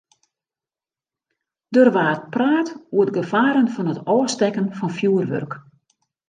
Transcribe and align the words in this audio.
Der 1.75 1.87
waard 1.95 2.23
praat 2.33 2.69
oer 2.97 3.07
de 3.09 3.13
gefaren 3.17 3.71
fan 3.75 3.91
it 3.93 4.03
ôfstekken 4.15 4.67
fan 4.77 4.95
fjurwurk. 4.97 5.53